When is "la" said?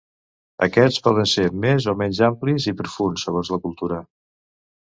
3.57-3.61